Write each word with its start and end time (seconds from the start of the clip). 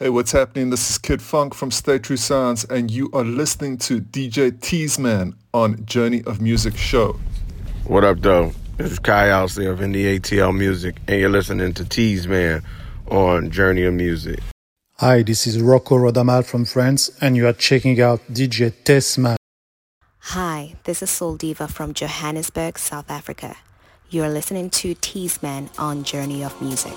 Hey, 0.00 0.10
what's 0.10 0.30
happening? 0.30 0.70
This 0.70 0.90
is 0.90 0.96
Kid 0.96 1.20
Funk 1.20 1.54
from 1.54 1.72
Stay 1.72 1.98
True 1.98 2.16
Sounds, 2.16 2.62
and 2.66 2.88
you 2.88 3.10
are 3.12 3.24
listening 3.24 3.78
to 3.78 4.00
DJ 4.00 4.52
Teasman 4.52 5.34
on 5.52 5.84
Journey 5.86 6.22
of 6.22 6.40
Music 6.40 6.76
Show. 6.76 7.18
What 7.82 8.04
up, 8.04 8.20
though? 8.20 8.52
This 8.76 8.92
is 8.92 9.00
Kai 9.00 9.26
Alcee 9.30 9.68
of 9.68 9.80
Indie 9.80 10.20
ATL 10.20 10.56
Music, 10.56 10.98
and 11.08 11.18
you're 11.18 11.28
listening 11.28 11.74
to 11.74 11.82
Teasman 11.82 12.62
on 13.08 13.50
Journey 13.50 13.82
of 13.82 13.94
Music. 13.94 14.38
Hi, 14.98 15.24
this 15.24 15.48
is 15.48 15.60
Rocco 15.60 15.96
Rodamaal 15.96 16.44
from 16.44 16.64
France, 16.64 17.10
and 17.20 17.36
you 17.36 17.48
are 17.48 17.52
checking 17.52 18.00
out 18.00 18.20
DJ 18.28 18.70
Teasman. 18.84 19.34
Hi, 20.18 20.76
this 20.84 21.02
is 21.02 21.10
Soul 21.10 21.34
Diva 21.34 21.66
from 21.66 21.92
Johannesburg, 21.92 22.78
South 22.78 23.10
Africa. 23.10 23.56
You 24.10 24.22
are 24.22 24.30
listening 24.30 24.70
to 24.70 24.94
Teasman 24.94 25.76
on 25.76 26.04
Journey 26.04 26.44
of 26.44 26.62
Music. 26.62 26.94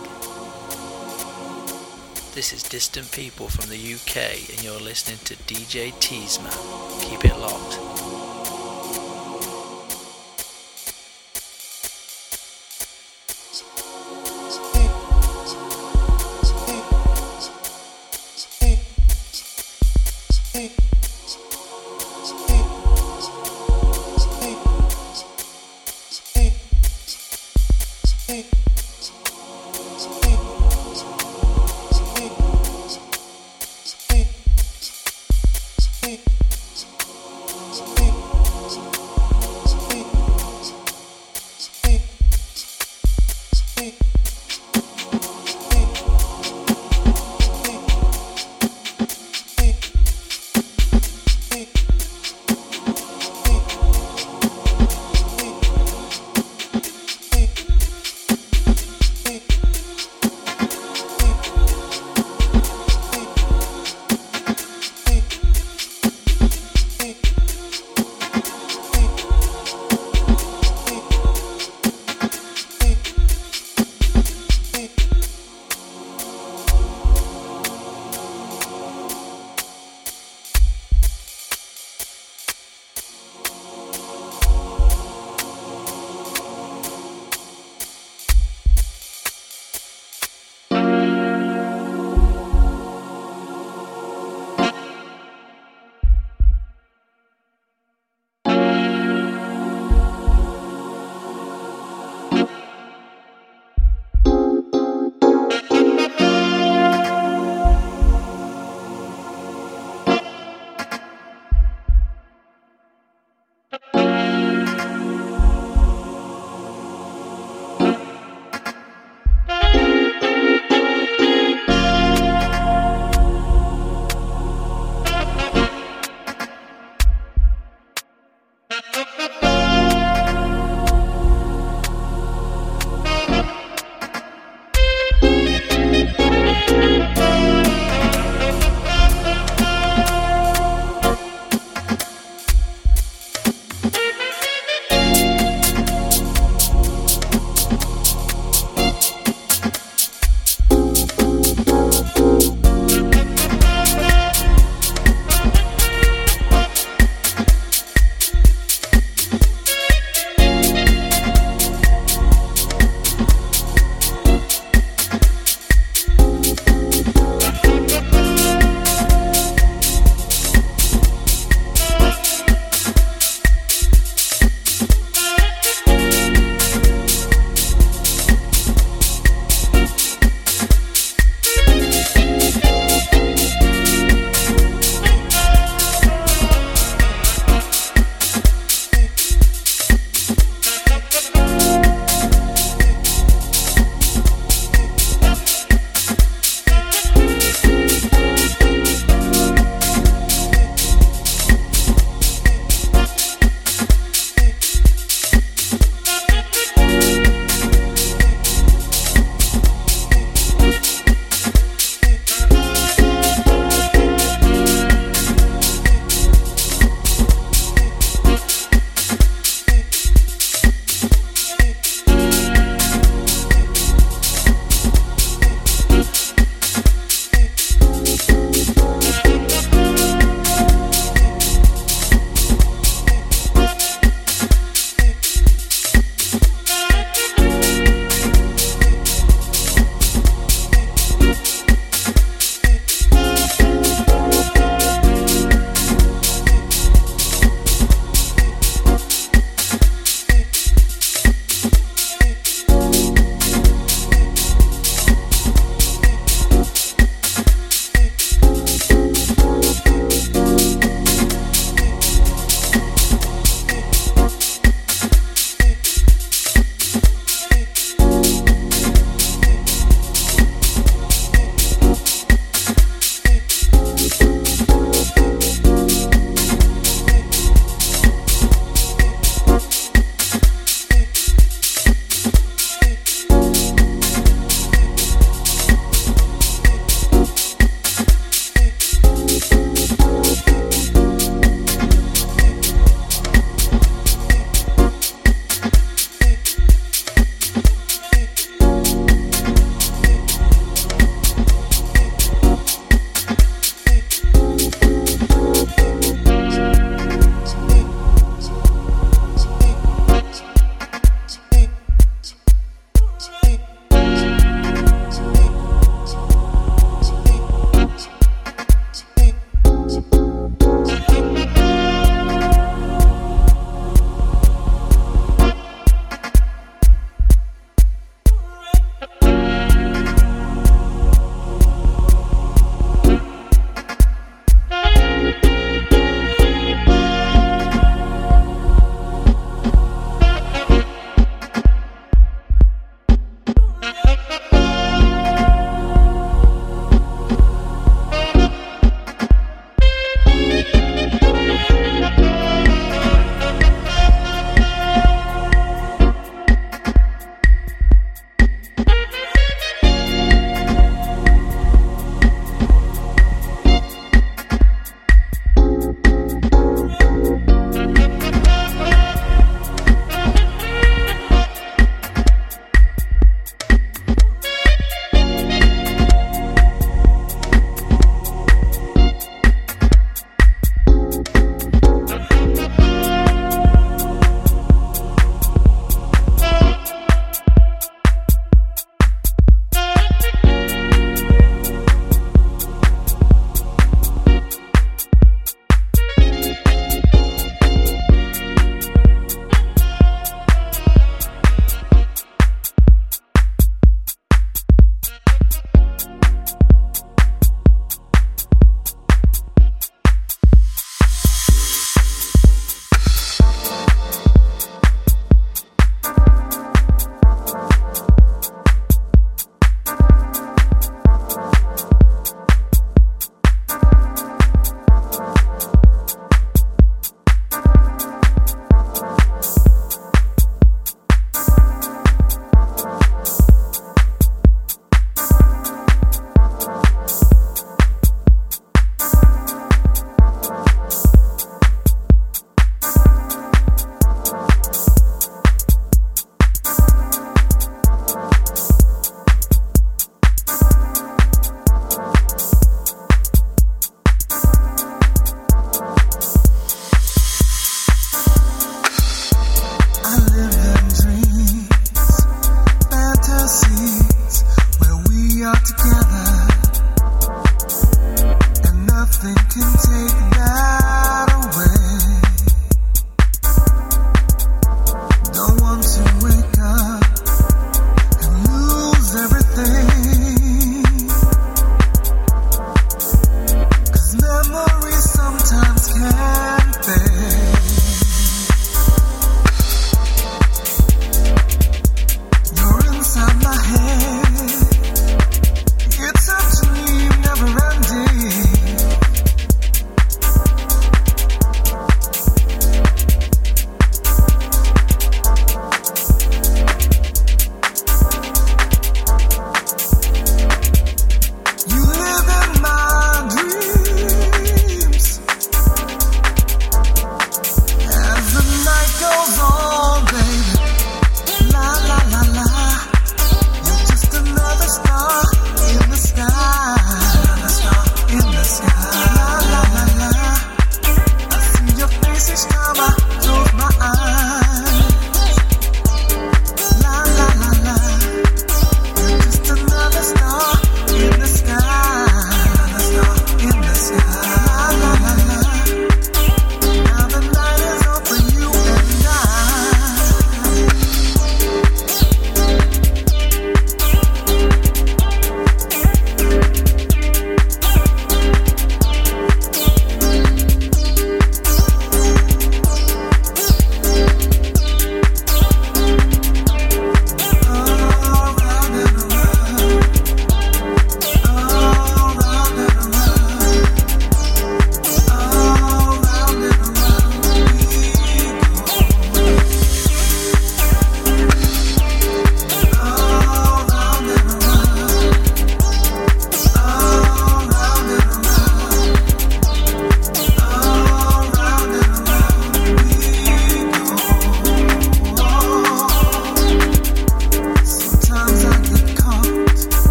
This 2.34 2.54
is 2.54 2.64
Distant 2.64 3.12
People 3.12 3.50
from 3.50 3.70
the 3.70 3.76
UK, 3.76 4.50
and 4.52 4.64
you're 4.64 4.80
listening 4.80 5.18
to 5.26 5.36
DJ 5.36 5.92
Teasman. 6.00 6.54
Keep 7.02 7.26
it 7.26 7.38
locked. 7.38 7.81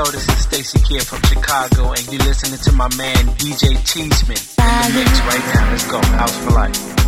Yo, 0.00 0.06
this 0.06 0.26
is 0.26 0.38
Stacy 0.38 0.78
Kidd 0.78 1.02
from 1.02 1.20
Chicago, 1.24 1.92
and 1.92 2.10
you're 2.10 2.22
listening 2.22 2.58
to 2.60 2.72
my 2.72 2.88
man 2.96 3.26
DJ 3.36 3.76
Cheeseman 3.84 4.38
in 4.38 4.92
the 4.92 4.98
mix 4.98 5.20
right 5.20 5.54
now. 5.54 5.70
Let's 5.70 5.90
go. 5.90 6.00
House 6.16 6.38
for 6.38 6.50
life. 6.52 6.99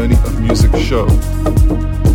Journey 0.00 0.14
of 0.14 0.40
Music 0.40 0.74
Show. 0.76 2.09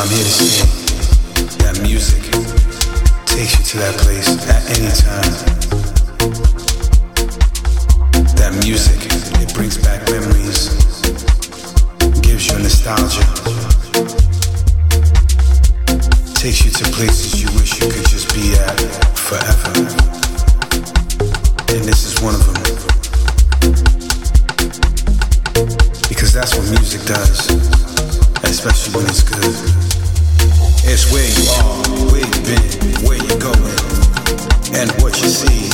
I'm 0.00 0.08
here 0.08 0.24
to 0.24 0.30
say 0.30 0.64
that 1.60 1.78
music 1.82 2.22
takes 3.26 3.52
you 3.58 3.64
to 3.68 3.78
that 3.84 3.94
place 4.00 4.32
at 4.48 4.64
any 4.72 4.88
time. 4.96 5.32
That 8.40 8.56
music, 8.64 8.96
it 9.44 9.52
brings 9.52 9.76
back 9.76 10.00
memories, 10.08 10.72
gives 12.22 12.48
you 12.48 12.58
nostalgia 12.60 13.20
takes 16.32 16.64
you 16.64 16.70
to 16.70 16.84
places 16.92 17.42
you 17.42 17.48
wish 17.60 17.78
you 17.78 17.90
could 17.90 18.08
just 18.08 18.32
be 18.32 18.54
at 18.56 18.80
forever. 19.18 19.84
And 21.76 21.84
this 21.84 22.06
is 22.08 22.18
one 22.22 22.34
of 22.34 22.40
them. 22.46 22.56
Because 26.08 26.32
that's 26.32 26.56
what 26.56 26.70
music 26.70 27.02
does, 27.04 27.50
especially 28.44 28.96
when 28.96 29.04
it's 29.04 29.22
good. 29.22 29.89
It's 30.92 31.06
where 31.12 31.22
you 31.22 31.46
are, 31.62 32.10
where 32.10 32.18
you've 32.18 32.44
been, 32.50 33.06
where 33.06 33.16
you're 33.16 33.38
going, 33.38 33.78
and 34.74 34.90
what 35.00 35.14
you 35.22 35.28
see. 35.28 35.70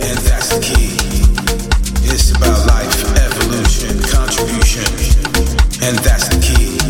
And 0.00 0.16
that's 0.24 0.48
the 0.48 0.60
key. 0.64 0.96
It's 2.08 2.30
about 2.30 2.66
life, 2.66 3.04
evolution, 3.20 4.00
contribution, 4.08 4.88
and 5.84 5.98
that's 6.00 6.28
the 6.32 6.40
key. 6.40 6.80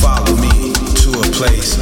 Follow 0.00 0.34
me 0.40 0.72
to 1.04 1.10
a 1.12 1.28
place, 1.36 1.76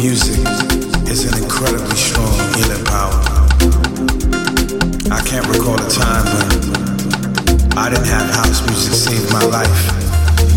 Music 0.00 0.38
is 1.10 1.24
an 1.26 1.42
incredibly 1.42 1.96
strong 1.96 2.32
healing 2.54 2.84
power. 2.84 3.18
I 5.10 5.20
can't 5.26 5.44
recall 5.48 5.74
a 5.74 5.90
time 5.90 6.24
when 6.24 7.76
I 7.76 7.90
didn't 7.90 8.06
have 8.06 8.30
house 8.30 8.64
music 8.68 8.94
save 8.94 9.32
my 9.32 9.42
life. 9.46 9.80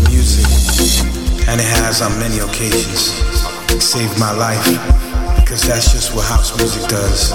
Music, 0.08 0.46
and 1.48 1.60
it 1.60 1.66
has 1.82 2.02
on 2.02 2.16
many 2.20 2.38
occasions 2.38 3.18
saved 3.82 4.16
my 4.16 4.30
life 4.30 4.64
because 5.40 5.62
that's 5.62 5.90
just 5.90 6.14
what 6.14 6.24
house 6.26 6.56
music 6.56 6.88
does. 6.88 7.32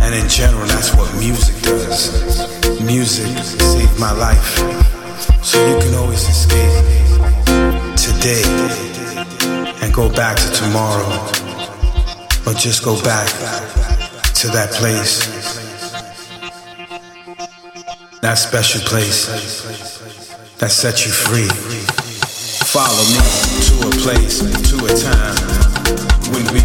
And 0.00 0.14
in 0.14 0.28
general, 0.28 0.66
that's 0.66 0.94
what 0.94 1.12
music 1.18 1.60
does. 1.62 2.80
Music 2.80 3.26
saved 3.42 3.98
my 3.98 4.12
life, 4.12 4.58
so 5.42 5.58
you 5.66 5.76
can 5.80 5.94
always 5.96 6.22
escape 6.28 6.70
today 7.96 8.91
go 9.92 10.08
back 10.08 10.36
to 10.36 10.50
tomorrow, 10.52 11.06
or 12.46 12.54
just 12.54 12.82
go 12.82 13.00
back 13.02 13.28
to 14.34 14.48
that 14.48 14.70
place 14.72 15.52
that 18.22 18.34
special 18.34 18.80
place 18.82 19.26
that 20.58 20.70
sets 20.70 21.04
you 21.04 21.10
free. 21.10 21.50
Follow 22.70 23.02
me 23.10 23.18
to 23.66 23.88
a 23.88 23.92
place, 24.00 24.38
to 24.70 24.76
a 24.86 24.94
time 24.96 25.34
when 26.32 26.46
we 26.54 26.61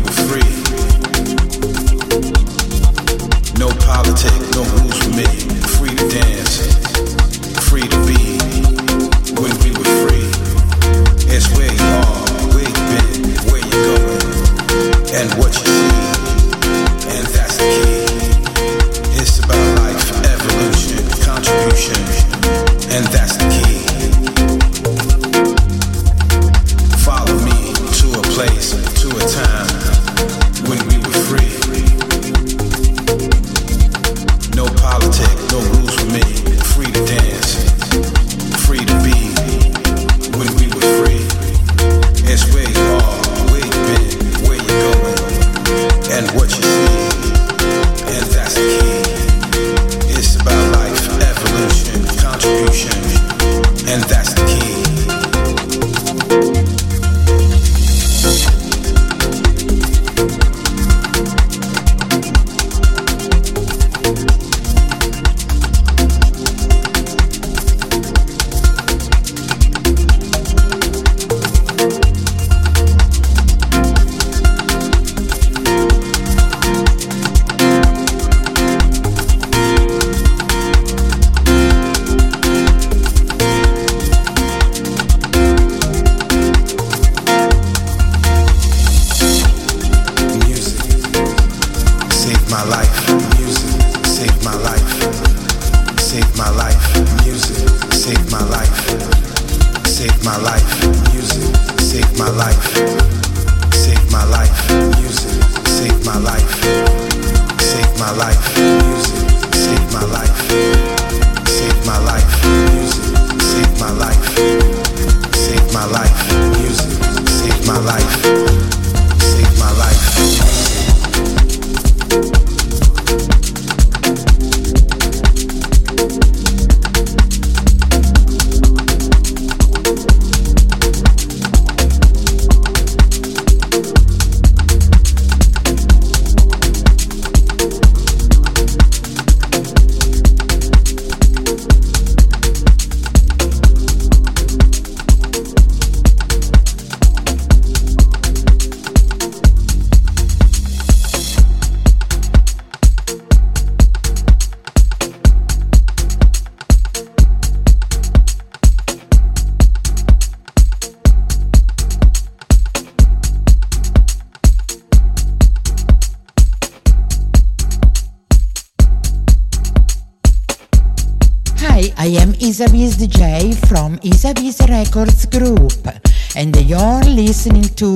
Vis-a-Vis 174.34 174.67
Records 174.69 175.25
Group 175.28 175.88
and 176.36 176.53
you're 176.67 177.01
listening 177.03 177.63
to 177.63 177.95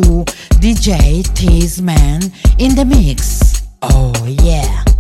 DJ 0.62 1.24
Teasman 1.36 2.32
in 2.58 2.74
the 2.76 2.86
mix. 2.86 3.68
Oh 3.82 4.14
yeah. 4.26 4.91